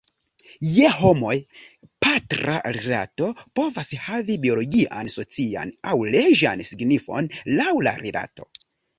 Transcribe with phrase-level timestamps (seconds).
[0.67, 1.33] Je homoj,
[2.05, 3.27] patra rilato
[3.59, 7.29] povas havi biologian, socian, aŭ leĝan signifon,
[7.61, 8.49] laŭ la rilato.